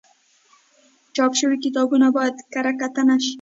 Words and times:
چاپ 1.15 1.31
شوي 1.39 1.57
کتابونه 1.65 2.07
باید 2.15 2.35
کره 2.53 2.73
کتنه 2.81 3.15
شي. 3.23 3.29